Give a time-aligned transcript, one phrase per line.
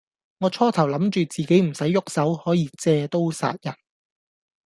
[0.39, 3.75] 我初頭諗住自己唔使郁手，可以借刀殺人